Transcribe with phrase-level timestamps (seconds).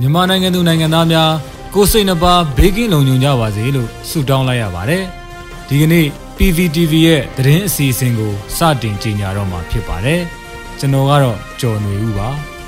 [0.00, 1.30] မြန်မာနိုင်ငံသူနိုင်ငံသားများ
[1.74, 5.02] ကိုစိတ်နှပါဘေးကင်းလုံခြုံကြပါစေလို့ဆုတောင်းလိုက်ရပါတယ်။
[5.68, 6.06] ဒီကနေ့
[6.38, 10.20] PVTV ရဲ့သတင်းအစီအစဉ်ကိုစတင်ကြေညာတော့မှာဖြစ်ပါတယ်။
[10.78, 12.28] ကျွန်တော်ကတော့ကျော်နေဦးပါ။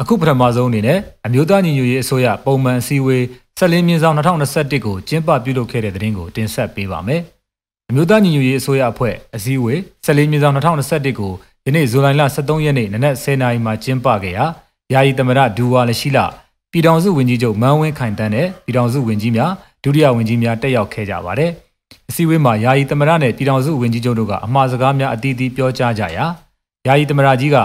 [0.00, 3.24] အခုပထမဆုံးအနေနဲ့အမျိုးသားညီညွတ်ရေးအစိုးရပုံမှန်အစည်းအဝေး
[3.58, 7.22] ဆက်လင်းမြင်းဆောင်2021ကိုကျင်းပပြုလုပ်ခဲ့တဲ့သတင်းကိုတင်ဆက်ပေးပါမယ်။
[7.90, 11.32] အမျိုးသားညီညွတ်ရေးအစိုးရအဖွဲ့အစည်းအဝေးဆက်လင်းမြင်းဆောင်2021ကို
[11.66, 14.44] ယနေ့ဇူလိုင်လ23ရက်နေ့နနက်10:00နာရီမှာကျင်းပခဲ့ရာ
[14.92, 16.18] ယာယီသမရဒူဝါလရှိလ
[16.72, 19.50] ပြည်ထောင်စုဝန်ကြီးချုပ်မန်းဝင်းခိုင်တန်းနဲ့ပြည်ထောင်စုဝန်ကြီးများ
[19.82, 21.50] ဒုတိယဝန်ကြီးများတက်ရောက်ခဲ့ကြပါတယ်။
[22.08, 26.26] အစည်းအဝေးမှာယာယီသမရနဲ့ပြည်ထောင်စုဝန်ကြီးချုပ်တို့ကအမှားစကားများအသီးသီးပြောကြားကြရာ
[26.86, 27.56] ယာယီသမရကြီးက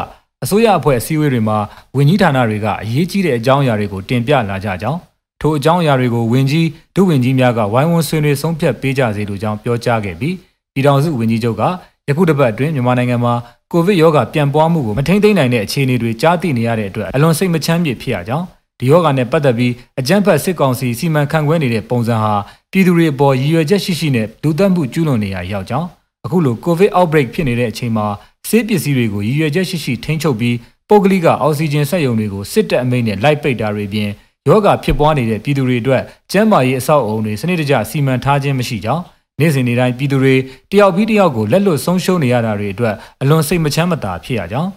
[0.44, 1.57] အစိုးရအဖွဲ့အစည်းအဝေးတွေမှာ
[1.98, 4.99] ဝန်ကြီးဌာနတွေကအရေးကြီးတဲ့အကြောင်းအရာတွေကိုတင်ပြလာကြကြောင်း
[5.41, 10.35] ထိုအကြောင်းအရာတွေကိုဝန်ကြီးဒုဝန်ကြီးများကဝိုင်းဝန်းဆွေးနွေးဆုံးဖြတ်ပေးကြစေလိုကြောင်းပြောကြားခဲ့ပြီး
[10.73, 11.63] ပြည်ထောင်စုဝန်ကြီးချုပ်က
[12.09, 13.34] ယခုတစ်ပတ်အတွင်းမြန်မာနိုင်ငံမှာ
[13.71, 18.45] ကိုဗစ်ရောဂါပြန့်ပွားမှုကိုမထိန်းသိမ်းနိုင်တဲ့အခြေအနေတွေကြားသိနေရတဲ့အတွက်အလွန်စိတ်မချမ်းမြေဖြစ်ရကြောင်း
[18.79, 22.34] ဒီရောဂါနဲ့ပတ်သက်ပြီးအကြမ်းဖက်စစ်ကောင်စီစီမံခန့်ခွဲနေတဲ့ပုံစံဟာ
[22.71, 25.87] ပြည်သူတွေအပေါ်ရည်ရွယ်ချက်ရှိရှိနဲ့လူသတ်မှုကျူးလွန်နေရရောက်ကြောင်း
[26.26, 28.05] အခုလိုကိုဗစ် outbreak ဖြစ်နေတဲ့အချိန်မှာ
[28.49, 30.55] ဆေးပစ္စည်းတွေကိုရည်ရွယ်ချက်ရှိရှိထိန်းချုပ်ပြီး
[30.90, 34.10] ပုဂ္ဂလိကအောက်ဆီဂျင်စက်ရုံတွေကိုစစ်တပ်အမိန့်နဲ့လိုက်ပိတ်တာတွေပြင်
[34.48, 39.04] ယောဂဖြစ်ပွားနေတဲ့ပြည်သူတွေအတွက်ကျန်းမာရေးအဆောက်အအုံတွေစနစ်တကျစီမံထားခြင်းမရှိကြောင်း
[39.39, 40.35] နေ့စဉ်နေ့တိုင်းပြည်သူတွေ
[40.71, 44.70] တယောက်ပြီးတယောက်ကိုလက်လွတ်ဆုံးရှုံးနေရတာတွေအတွက်အလွန်စိတ်မချမ်းမသာဖြစ်ရကြောင်း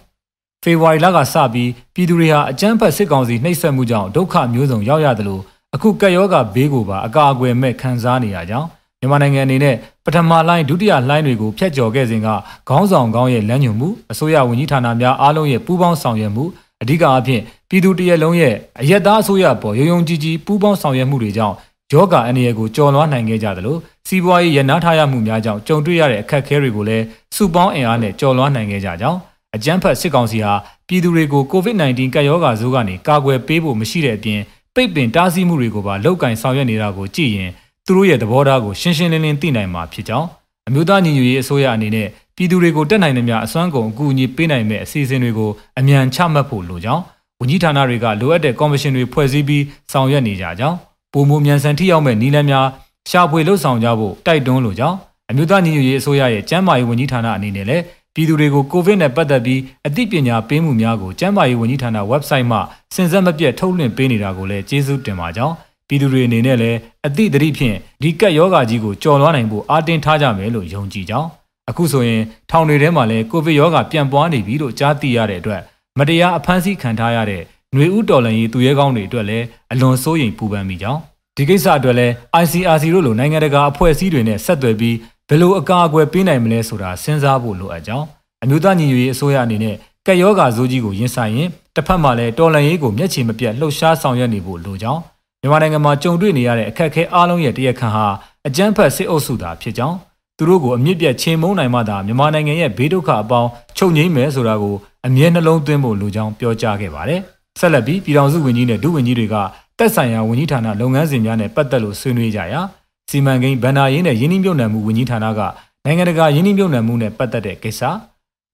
[0.63, 5.41] ဖေဖော်ဝါရီလကစပြီးပြည်သူတွေဟာအကြမ်းဖက်စစ်ကောင်စီနှိပ်စက်မှုကြောင့်ဒုက္ခမျိုးစုံရောက်ရတယ်လို့
[5.75, 8.67] အခုကက်ယောဂဘေးကိုပါအကာအကွယ်မဲ့ခံစားနေရကြောင်း
[8.99, 12.27] မြန်မာနိုင်ငံအနေနဲ့ပထမလိုင်းဒုတိယလိုင်းတွေကိုဖျက်ကျော်ခဲ့စဉ်က
[12.69, 16.43] ခေါင်းဆောင်ကောင်းရဲ့လမ်းညွှန်မှုအစိုးရဝန်ကြီးဌာနများအားလုံးရဲ့ပူးပေါင်းဆောင်ရွက်မှု
[16.81, 21.55] အဓိကအဖြစ်ပြည်သူတရက်လုံးရဲ့အယက်သားအစိုးရပေါ်ရုံရုံကြီးကြီးပူးပေါင်းဆောင်ရွက်မှုတွေကြောင့်
[21.93, 27.05] ယောဂအန္တရာယ်ကိုကျော်လွှားနိုင်ခဲ့ကြသလို စီးပွားရေးရနာထားရမှုများကြောင့်ကြုံတွေ့ရတဲ့အခက်အခဲတွေကိုလည်း
[27.35, 29.19] စုပေါင်းအင်အားနဲ့ကျော်လွှားနိုင်ခဲ့ကြကြောင်း
[29.55, 30.53] အကြမ်းဖက်စစ်ကောင်စီဟာ
[30.87, 34.39] ပြည်သူတွေကို COVID-19 ကပ်ရောဂါဆိုးကနေကာကွယ်ပေးဖို့မရှိတဲ့အပြင်
[34.75, 37.51] ပိတ်ပင်တားဆီးမှုတွေကိုပါလောက်ကင်ဆောင်ရွက်နေတာကိုကြည့်ရင်
[37.85, 40.27] သူတို့ရဲ့သဘောထားကိုရှင်းရှင်းလင်းလင်းသိနိုင်မှာဖြစ်ကြောင်း
[40.67, 47.03] အမျိုးသားညီညွတ်ရေးအစိုးရအနေနဲ့ပြည်သူတွေကိုတက်နိုင်သမျှအစွမ်းကုန်အကူအညီပေးနိုင်မဲ့အစီအစဉ်တွေကိုအမြန်ချမှတ်ဖို့လိုကြောင်း
[47.39, 50.77] ဝန်ကြီးဌာနတွေကလိုအပ်တဲ့ကော်မရှင်တွေဖွဲ့စည်းပြီးဆောင်ရွက်နေကြကြောင်း
[51.13, 52.67] ပုံမမြန်ဆန်ထိရောက်မဲ့နည်းလမ်းများ
[53.09, 54.97] ရှာဖွေလှုပ်ဆောင်ကြဖို့တိုက်တွန်းလိုကြောင်း
[55.31, 57.83] အမျိုးသားညီညွတ်ရေးအစိုးရရဲ့ကျန်းမာရေးဝန်ကြီးဌာနအနေနဲ့လည်း
[58.15, 62.61] ပြည်သူတွေကိုကိုဗစ်နဲ့ပတ်သက်ပြီးအသိပညာပေးမှုများကိုကျန်းမာရေးဝန်ကြီးဌာန website မှာ
[62.95, 65.53] စဉ်ဆက်မပြတ်ထုတ်လွှင့်ပေးနေတာကိုလည်းကျေးဇူးတင်ပါကြောင်း
[65.87, 71.29] ပြည်သူတွေအနေနဲ့လည်းအသိတတိဖြင့်ဒီကပ်ယောဂါကြီးကိုကြော်လွှားနိုင်ဖို့အားတင်းထားကြမယ်လို့ယုံကြည်ကြောင်း
[71.69, 75.61] အခုဆိုရင်ထောင်တွေထဲမှာလည်းကိုဗစ်ရောဂါပြန့်ပွားနေပြီလို့ကြားသိရတဲ့အတွက်
[75.99, 77.41] မတရားအဖမ်းဆီးခံထားရတဲ့
[77.73, 81.01] ຫນွေဥတော်လန်ရေးသူရဲကောင်းတွေအတွက်လည်းအလွန်စိုးရိမ်ပူပန်မိကြောင်း
[81.37, 84.95] ဒီကိစ္စအတွက်လည်း ICRC တို့လိုနိုင်ငံတကာအဖွဲ့အစည်းတွေနဲ့ဆက်သွယ်ပြီး
[85.29, 88.05] ဘယ်လိုအကာအကွယ်ပေးနိုင်မလဲဆိုတာစဉ်းစားဖို့လိုအပ်ကြောင်း
[88.43, 95.01] အမျိုးသားညီညွတ်ရေးအစိုးရအနေနဲ့ကက်ယောဂါဇိုးကြီးကိုရင်ဆိုင်ရင်တစ်ဖက်မှာလည်းတော်လန်ရေးကိုမျက်ခြေမပြတ်လှုပ်ရှားဆောင်ရွက်နေဖို့လိုကြောင်း
[95.41, 98.07] မြန်မာနိုင်ငံမှာကြုံတွေ့နေရတဲ့အခက်အခဲအားလုံးရဲ့တရခန့်ဟာ
[98.47, 99.97] အကြမ်းဖက်စစ်အုပ်စုသာဖြစ်ကြောင်း
[100.37, 107.21] သူတို့ကိုအမြင့်ပြတ်ချင်းမုန်းနိုင်မှသာမြန်မာနိုင်ငံရဲ့ဘေးဒုက္ခအပေါင်းချုပ်ငြိမ်းမယ်ဆိုတာကိုအမြဲနှလုံးသွင်းဖို့လိုကြောင်းပြောကြားခဲ့ပါတယ်။
[107.59, 109.35] ဆက်လက်ပြီးပြည်ထောင်စုဝန်ကြီးနဲ့ဒုဝန်ကြီးတွေက
[109.79, 112.61] တက်ဆိုင်ရာဝန်ကြီးဌာနလုပ်ငန်းစဉ်များနဲ့ပတ်သက်လို့ဆွေးနွေးကြရာ
[113.09, 115.41] စီမံကိန်းဗန္ဒာရေးနဲ့ယင်းနှိမ့်မြုပ်နှံမှုဝန်ကြီးဌာနက
[115.85, 117.81] နိုင်ငံတကာယင်းနှိမ့်မြုပ်နှံမှုနဲ့ပတ်သက်တဲ့ကိစ္စ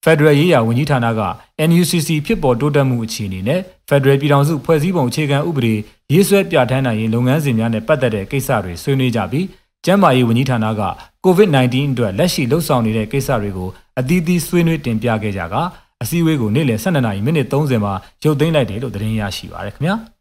[0.04, 1.22] ဖက်ဒရယ်ရေးရာဝန်ကြီးဌာနက
[1.70, 5.74] NUCC ဖြစ်ပေါ်တိုးတက်မှုအခြေအနေနဲ့ဖက်ဒရယ်ပြည်ထောင်စုဖွဲ့စည်းပုံအခြေခံဥပဒေ
[6.14, 9.46] ရေးဆွဲပြဋ္ဌာန်းနိုင်ရေးလုပ်ငန်းစဉ်များနဲ့ပတ်သက်တဲ့ကိစ္စတွေဆွေးနွေးကြပြီး
[9.86, 10.84] ကျန်းမာရေးဝန်ကြီးဌာနက
[11.26, 13.70] COVID-19 အတွက်လက်ရှိလှုပ်ဆောင်နေတဲ့ကိစ္စတွေကို
[14.00, 15.56] အသီးသီးဆွေးနွေးတင်ပြခဲ့ကြက
[16.02, 19.98] အစည်းအဝေးကိုနေ့လယ်12နာရီမိနစ်30မှာရုပ်သိမ်းလိုက်တယ်လို့သတင်းရရှိပါရခင်ဗျာ။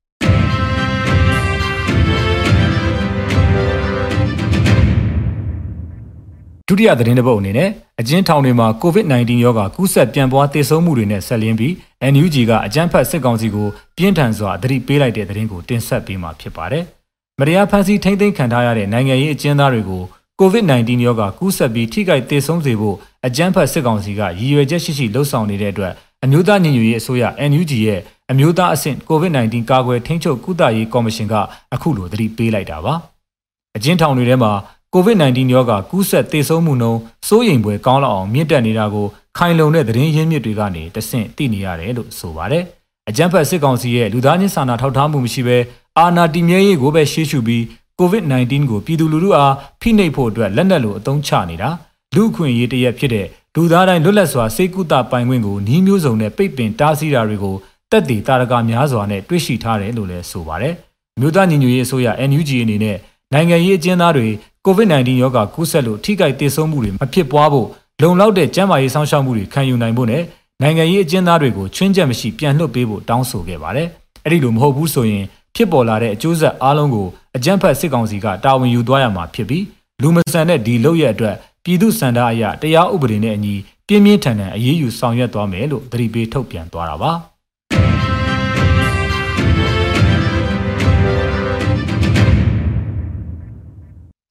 [6.72, 11.72] ဒုတိယသတင်းတစ်ပုဒ်အနေနဲ့အကျဉ်းထောင်တွေမှာ COVID-19 ရောဂါကူးစက်ပြန့်ပွားသေဆုံးမှုတွေနဲ့ဆက်လျင်းပြီး
[12.12, 16.84] NUG ကအကြမ်းဖက်စစ်ကောင်စီကိုပြင်းထန်စွာသတိပေးလိုက်တဲ့သတင်းကိုတင်ဆက်ပေးမှာဖြစ်ပါတယ်။
[17.40, 20.02] မတရားဖန်ဆီးထိမ့်သိမ်းခံထားရတဲ့နိုင်ငံရေးအကျဉ်းသားတွေကို
[20.40, 22.96] COVID-19 ရောဂါကူးစက်ပြီးထိခိုက်သေဆုံးစေဖို့
[23.26, 25.92] အကြမ်းဖက်စစ်ကောင်စီကရည်ရွယ်ချက်ရှိရှိလှုံ့ဆော်နေတဲ့အတွက်
[26.24, 31.34] အမျိုးသားညီညွတ်ရေးအစိုးရ NUG ရဲ့အမျိုးသားအဆင့် COVID-19 ကာကွယ်ထိန်းချုပ်ကုသရေးကော်မရှင်က
[31.74, 32.94] အခုလိုသတိပေးလိုက်တာပါ။
[33.76, 34.52] အကျဉ်းထောင်တွေထဲမှာ
[34.94, 39.06] COVID-19 ရောဂါကူးစက်သေဆုံးမှုနှုန်းစိုးရိမ်ဖွယ်ကောင်းလောက်အောင်မြင့်တက်နေတာကို
[39.36, 42.64] ခိုင်လုံတဲ့သတင်းရင်းမြစ်တွေကနေတဆင့်သိနေရတယ်လို့ဆိုပါတယ်။
[43.08, 45.58] အကြမ်းဖက်စစ်ကောင်စီရဲ့လူသားချင်းစာနာထောက်ထားမှုမရှိဘဲ
[45.98, 47.62] အာဏာတည်မြဲရေးကိုပဲရှေ့ရှုပြီး
[48.00, 51.70] COVID-19 ကိုပြည်သူလူထုအားဖိနှိပ်ဖို့အတွက်လက်နက်လိုအသုံးချနေတာ
[52.14, 57.56] လူအခွင့်အရေးတရက်ဖြစ်တဲ့လူသားတိုင်းလွတ်လပ်စွာစေကုသပိုင်ခွင့်ကိုနှီးမျိုးစုံနဲ့ပိတ်ပင်တားဆီးတာတွေကို
[57.90, 60.74] တက်တည်တာရကများစွာနဲ့တွေ့ရှိထားတယ်လို့လည်းဆိုပါတယ်။
[61.20, 62.96] မြို့သားညီညွတ်ရေးအစိုးရ NUG အနေနဲ့
[63.32, 64.28] နိုင်ငံရေးအကျဉ်းသားတွေ
[64.66, 67.68] COVID-19 ရောဂါကူးစက်လို့ထိခိုက်သေဆုံးမှုတွေမဖြစ်ပွားဖို့
[68.02, 70.22] လုံလောက်တဲ့ကျန်းမာရေးစောင့်ရှောက်မှုတွေခံယူနိုင်ဖို့နဲ့
[70.62, 73.88] နိုင်ငံရေးအကျဉ်းသားတွေကိုချွင်းချက်မရှိပြန်လွှတ်ပေးဖို့တောင်းဆိုခဲ့ပါတယ်။
[74.24, 75.24] အဲ့ဒီလိုမဟုတ်ဘူးဆိုရင်
[75.54, 77.06] ဖြစ်ပေါ်လာတဲ့အကျိုးဆက်အားလုံးကို
[77.36, 79.64] အကြမ်းဖက်စစ်ကောင်စီကတာဝန်ယူသွားရမှာဖြစ်ပြီး
[80.02, 83.54] လူမဆန်တဲ့ဒီလုပ်ရအတွက်ပြည်သူစံတာအရတရားဥပဒေနဲ့အညီ
[83.86, 87.12] ပြင်းပြင်းထန်ထန်အရေးယူဆောင်ရွက်သွားမယ်လို့သတိပေးထုတ်ပြန်သွားတာပါ။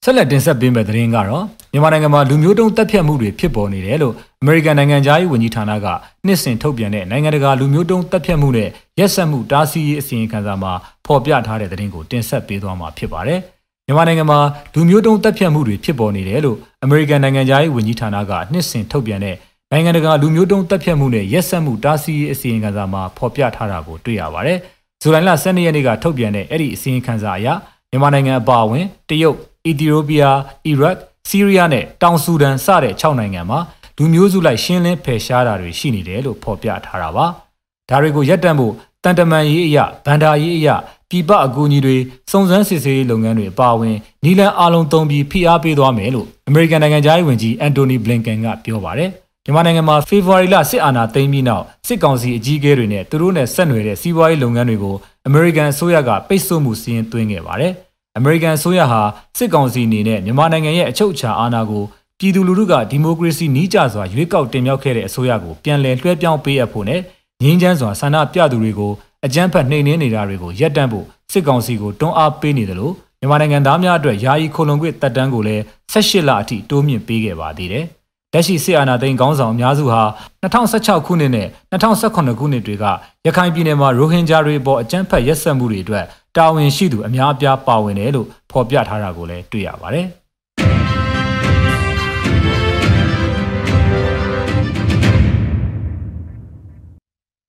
[0.06, 5.88] ဆက်လက်တင်ဆက်ပေးမယ့်သတင်းကတော့မြန်မာနိုင်ငံမှာလူမျိုးတုံးတပ်ဖြတ်မှုတွေဖြစ်ပေါ်နေတယ်လို့အမေရိကန်နိုင်ငံသားရေးဝန်ကြီးဌာနက
[6.26, 8.70] နှစ်စဉ်ထုတ်ပြန်တဲ့နိုင်ငံတကာလူမျိုးတုံးတပ်ဖြတ်မှုနဲ့
[9.00, 10.72] ရက်စက်မှုတားဆီးရေးအစီရင်ခံစာမှာ
[11.06, 13.40] ဖော်ပြထားတဲ့သတင်းကိုတင်ဆက်ပေးသွားမှာဖြစ်ပါတယ်။
[13.86, 14.40] မြန်မာနိုင်ငံမှာ
[14.74, 19.36] လူမျိုးတုံးတပ်ဖြတ်မှုတွေဖြစ်ပေါ်နေတယ်လို့အမေရိကန်နိုင်ငံသားရေးဝန်ကြီးဌာနကနှစ်စဉ်ထုတ်ပြန်တဲ့
[19.72, 24.58] နိုင်ငံတကာလူမျိုးတုံးတပ်ဖြတ်မှုနဲ့ရက်စက်မှုတားဆီးရေးအစီရင်ခံစာမှာဖော်ပြထားတာကိုတွေ့ရပါတယ်။
[25.02, 27.48] ဇူလိုင်လ12ရက်နေ့ကထုတ်ပြန်တဲ့အဲ့ဒီအစီရင်ခံစာအရ
[27.92, 30.38] မြန်မာနိုင်ငံအပါအဝင်တရုတ် အီသီယိုးပီးယား၊
[30.68, 30.96] အီရတ်၊
[31.30, 33.60] ဆီးရီးယားနဲ့တောင်ဆူဒန်စတဲ့6နိုင်ငံမှာ
[33.98, 37.26] လူမျိုးစုလိုက်ရှင်းလင်းဖယ်ရှားတာတွေရှိနေတယ်လို့ဖော်ပြထားတာပါ။
[37.90, 38.74] ဒါတွေကိုရပ်တန့်ဖို့
[39.04, 40.76] တန်တမန်ရေးအရာဗန္ဒာရေးအရာ
[41.10, 41.98] ပြည်ပအကူအညီတွေ
[42.32, 49.10] စုံစမ်းစစ်ဆေးရေးလုပ်ငန်းတွေအပါအဝင်နီလန်အားလုံးသုံးပြီးဖိအားပေးသွားမယ်လို့အမေရိကန်နိုင်ငံသားရေးဝန်ကြီးအန်တိုနီဘလင်ကန်ကပြောပါတယ်။
[49.46, 54.96] မြန်မာနိုင်ငံမှာဖေဖော်ဝါရီလစစ်အာဏာသိမ်းပြီးနောက်စစ်ကောင်စီအကြီးအကဲတွေနဲ့သူတို့နဲ့ဆက်နွယ်တဲ့စီးပွားရေးလုပ်ငန်းတွေကို
[55.28, 57.74] အမေရိကန်အစိုးရကပိတ်ဆို့မှုစီးရင်သွင်းခဲ့ပါတယ်။
[58.18, 59.02] အမေရိကန်အစိုးရဟာ
[59.38, 61.84] စစ်ကောင်စီအနေနဲ့မြန်မာနိုင်ငံရဲ့အချုပ်အခြာအာဏာကို
[62.20, 67.02] ပြည်သူလူထုကဒီမိုကရေစီနီးကျစွာရွေးကောက်တင်မြှောက်ခဲ့တဲ့အစိုးရကိုပြန်လည်လွှဲပြောင်းပေးအပ်ဖို့နဲ့
[67.44, 68.92] ငြိမ်းချမ်းစွာဆန္ဒပြသူတွေကို
[69.26, 75.62] အကြမ်းဖက်နှိမ်နင်းနေတာတွေကိုရပ်တန့်ဖို့စစ်ကောင်စီကိုတွန်းအားပေးနေတယ်လို့မြန်မာနိုင်ငံသားများအတွက်ယာယီခိုလုံခွင့်တပ်တန်းကိုလည်း
[75.94, 77.86] 18လအထိတိုးမြင့်ပေးခဲ့ပါသေးတယ်။
[78.34, 80.02] လက်ရှိစစ်အာဏာသိမ်းခေါင်းဆောင်အများစုဟာ
[80.44, 82.86] 2016ခုနှစ်နဲ့2018ခုနှစ်တွေက
[83.26, 86.06] ရခိုင်ပြည်နယ်မှာရိုဟင်ဂျာတွေအပေါ်အကြမ်းဖက်ရက်စက်မှုတွေအတွက်
[86.38, 90.08] တာဝန်ရှိသူအများအပြားပါဝင်တယ်လို့ဖော်ပြထားတာကိုလည်းတွေ့ရပါတယ်။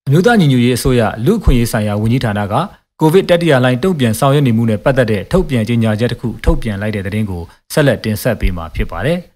[0.07, 2.55] အမျိုးသားညီညွတ်ရေးအစိုးရလူ့အခွင့်အရေးဆိုင်ရာဝန်ကြီးဌာနက
[3.01, 7.43] ကိုဗစ်တတိယလှိုင်းတုံ့ပြန်ဆောင်ရွက်နေမှုနဲ့ပတ်သက်တဲ့ထုတ်ပြန်ကြေညာချက်တစ်ခုထုတ်ပြန်လိုက်တဲ့သတင်းကို
[7.73, 9.19] ဆက်လက်တင်ဆက်ပေးမှာဖြစ်ပါတယ်။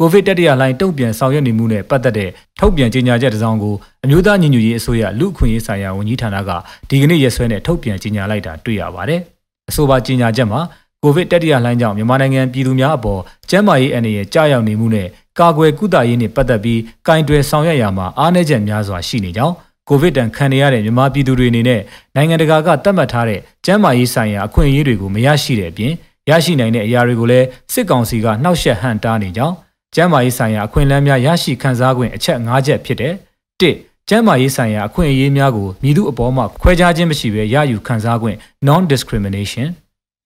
[0.00, 3.74] ကိုဗစ်တတိယလှိုင်းတုံ့ပြန်ဆောင်ရွက်နေမှုနဲ့ပတ်သက်တဲ့ထုတ်ပြန်ကြေညာချက်တစ်စောင်ကို
[4.04, 6.50] အမျိုးသားညီညွတ်ရေးအစိုးရလူ့အခွင့်အရေးဆိုင်ရာဝန်ကြီးဌာနက
[6.88, 9.20] ဒီကနေ့ရက်စွဲနဲ့ထုတ်ပြန်ကြေညာလိုက်တာတွေ့ရပါတယ်။
[9.68, 10.60] အဆိုပါကြေညာချက်မှာ
[11.02, 15.08] ကိုဗစ်တတိယလှိုင်းကြောင့်မြန်မာနိုင်ငံပြည်သူများအပေါ်ကျန်းမာရေးအန္တရာယ်ကြာရောက်နေမှုနဲ့
[15.38, 19.54] ကာကွယ်ကုသရေးနှင့်ပတ်သက်ပြီးကင်တွယ်ဆောင်ရွက်ရမှာအားနည်းချက်များစွာရှိနေကြောင်း
[19.88, 21.80] ကိုဗစ်တန်ခံရတဲ့မြန်မာပြည်သူတွေအနေနဲ့
[22.16, 25.92] နိုင်ငံတကာကသတ်မှတ်ထားတဲ့ကျန်းမာရေးဆိုင်ရာအခွင့်အရေးတွေကိုမရရှိတဲ့အပြင်
[26.30, 29.54] ရရှိနိုင်တဲ့အရာတွေကိုလည်းစစ်ကောင်စီကနှောက်ယှက်ဟန်တားနေကြောင်း
[29.94, 33.64] ကျန်းမာရေးဆိုင်ရာအခွင့်အလမ်းများရရှိခံစား권အချက်၅ချက်ဖြစ်တဲ့၁
[34.08, 38.24] ကျန်းမာရေးဆိုင်ရာအခွင့်အရေးများကိုမြည်သူအပေါ်မှခွဲခြားခြင်းမရှိဘဲရယူခံစား권
[38.68, 39.68] non discrimination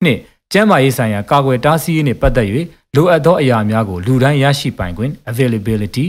[0.05, 0.09] ၂
[0.53, 2.47] ကျန်းမာရေးဆိုင်ရာကာကွယ်တားဆီးရေးနှင့်ပတ်သက်၍
[2.97, 6.07] လိုအပ်သောအရာများကိုလူတိုင်းရရှိပိုင်ခွင့် availability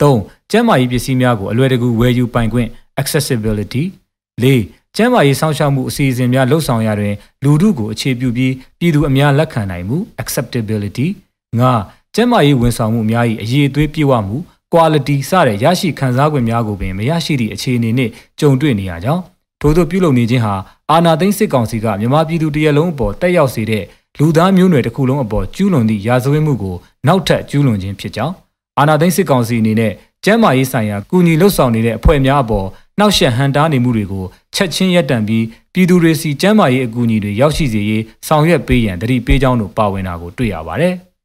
[0.00, 0.14] ၃
[0.50, 2.68] ကျန်းမာရေးပစ္စည်းများကိုအလွယ်တကူဝယ်ယူပိုင်ခွင့်
[3.00, 3.84] accessibility
[4.42, 4.46] ၄
[4.96, 7.14] ကျန်းမာရေးစောင့်ရှောက်မှုအစီအစဉ်များလှုပ်ဆောင်ရတွင်
[7.44, 11.06] လူထုကိုအခြေပြုပြီးပြည်သူအများလက်ခံနိုင်မှု acceptability
[11.58, 11.62] ၅
[12.18, 14.36] ကျန်းမာရေးဝန်ဆောင်မှုများ၏အရေးအသွေးပြည့်ဝမှု
[14.72, 19.22] quality စတဲ့ရရှိခံစား권များကိုပင်မရရှိသည့်အခြေအနေနှင့်ကြုံတွေ့နေရကြောင်း
[19.60, 20.54] ထို့သောပြုလုပ်နေခြင်းဟာ
[20.90, 23.84] အာဏာသိမ်းစစ်ကောင်စီကမြန်မာပြည်သူတရက်လုံးအပေါ်တက်ရောက်စေတဲ့
[24.18, 26.76] လူသားမျိုးနွယ်တစ်ခုလုံးအပေါ်ကျူးလွန်သည့်ရာဇဝတ်မှုကို
[27.06, 28.34] နောက်ထပ်ကျူးလွန်ခြင်းဖြစ်ကြောင်း
[28.78, 29.92] အာဏာသိမ်းစစ်ကောင်စီအနေနဲ့
[30.24, 32.66] ကျန်းမာရေးဆိုင်ရာကူညီလှုပ်ဆောင်နေတဲ့အဖွဲ့များအပေါ်
[32.98, 34.24] နှောက်ယှက်ဟန်တားနေမှုတွေကို
[34.54, 40.96] ချက်ချင်းရပ်တန့်ပြီးပြည်သူတွေစီကျန်းမာရေးအကူအညီတွေရောက်ရှိစေရေးဆောင်ရွက်ပေးရန်တတိပေးကြောင်းတို့ပါဝင်တာကိုတွေ့ရပါတယ်။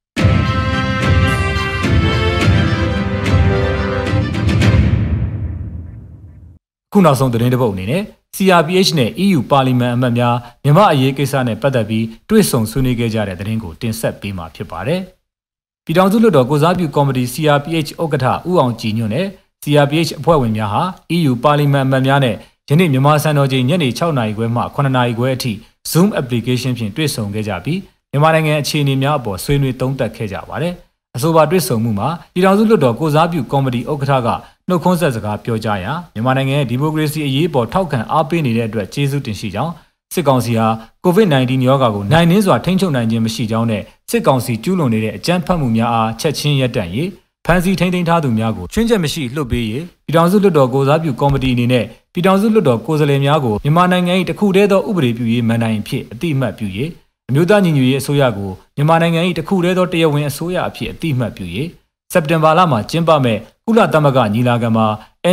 [6.93, 8.03] ခုနောက်ဆုံးသတင်းတစ်ပုဒ်အနေနဲ့
[8.35, 15.01] CRPH နဲ့ EU ပါလီမန်အမတ်များမြန်မာအရေးကိစ္စနဲ့ပတ်သက်ပြီးတွေ့ဆုံဆွေးနွေးခဲ့ကြတဲ့သတင်းကိုတင်ဆက်ပေးမှာဖြစ်ပါတယ်။
[15.85, 19.27] ပြည်ထောင်စုလွှတ်တော်ကိုစားပြုကော်မတီ CRPH ဥက္ကဋ္ဌဦးအောင်ကြည်ညွန့်နဲ့
[19.63, 20.83] CRPH အဖွဲ့ဝင်များဟာ
[21.15, 22.35] EU ပါလီမန်အမတ်များနဲ့
[22.69, 25.53] ယနေ့မြန်မာစံတော်ချိန်ညနေ6နာရီခွဲမှ9နာရီခွဲအထိ
[25.91, 27.79] Zoom application ဖြင့်တွေ့ဆုံခဲ့ကြပြီး
[28.11, 30.73] မြန်မာနိုင်ငံအခြေအနေများအပေါ်ဆွေးနွေးသုံးသပ်ခဲ့ကြပါတယ်။
[31.15, 34.29] အဆိုပါတွေ့ဆုံမှုမှာပြည်ထောင်စုလွှတ်တော်ကိုစားပြုကော်မတီဥက္ကဋ္ဌက
[34.69, 39.73] နှုတ်ခွန်းဆက်စကားပြောကြားရာမြန်မာနိုင်ငံရဲ့ဒီမိုကရေစီအရေးပေါ်ထောက်ခံအားပေးနေတဲ့အတွက်ကျေးဇူးတင်ရှိကြောင်း
[40.13, 40.67] စစ်ကောင်စီဟာ
[41.05, 47.09] COVID-19 ရောဂါကိုနိုင်နှင်းစွာထိန်းချုပ်နိုင်ခြင်းမရှိကြောင်းနဲ့စစ်ကောင်စီကျူးလွန်နေတဲ့အကြမ်းဖက်မှုများအားချက်ချင်းရပ်တန့်ရေး
[47.45, 56.89] ဖမ်းဆီးထိန်းသိမ်းထားသူများကိုချွင်းချက်မရှိလွှတ်ပေးရေးပြည်ထောင်စုလွှတ်တော်ကိုစားပြုကော်မတီအနေနဲ့ပြည်ထောင်စုလွှတ်တော်ကိုယ်စားလှယ်များကိုမြန်မာနိုင်ငံ၏တခုတည်းသောဥပဒေပြုရေးမန်တိုင်ဖြစ်အတိအမှတ်ပြုရေး
[57.29, 61.45] အမျိုးသားညီညွတ်ရေးအစိုးရကိုမြန်မာနိုင်ငံ၏တခုတည်းသောတရားဝင်အစိုးရအဖြစ်အတိအမှတ်ပြု၍
[62.11, 64.85] စက်တင်ဘာလမှာကျင်းပမဲ့ကုလသမဂ္ဂညီလာခံမှာ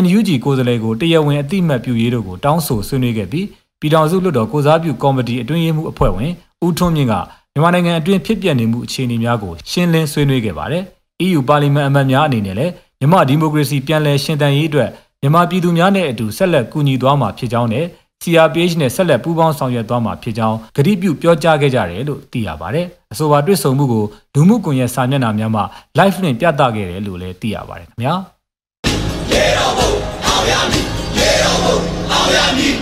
[0.02, 3.46] NUG ကိုယ်စားလှယ်ကိုတရားဝင်အတိအမှတ်ပြုရေးတို့ကိုတောင်းဆိုဆွေးနွေးခဲ့ပြီး
[3.80, 6.32] ပြည်ထောင်စုလွှတ်တော်ကိုစားပြုကော်မတီအတွင်းရေးမှူးအဖွဲ့ဝင်
[6.66, 7.14] ဦးထွန်းမြင့်က
[7.52, 10.82] မြန်မာနိုင်ငံအတွင်းဖြစ်ပျက်နေမှုအခြေအနေများကိုရှင်းလင်းဆွေးနွေးခဲ့ပါတယ်။
[11.24, 17.84] EU ပါလီမန်အမတ်များအနေနဲ့လည်းမြန်မာဒီမိုကရေစီပြန်လည်ရှင်သန်ရေးအတွက်မြန်မာပြည်သူများနဲ့အတူဆက်လက်ကူညီသွားမှာဖြစ်ကြောင်းနဲ့
[18.22, 25.64] CRPH နဲ့ဆက်လက်ပူးပေါင်းဆောင်ရွက်သွားမှာဖြစ်ကြောင်းကတိပြုပြောကြားခဲ့ကြတယ်လို့သိရပါတယ်။အဆိုပါတွေ့ဆုံမှုကိုလူမှုကွန်ရက်စာမျက်နှာများမှာ
[25.98, 28.14] live လွှင့်ပြသခဲ့တယ်လို့လည်းသိရပါတယ်ခင်ဗျာ။
[29.32, 29.90] ရေတော်ဘုံ
[30.26, 30.84] အောင်ရမည်
[31.18, 31.76] ရေတော်ဘုံ
[32.12, 32.74] အောင်ရမည်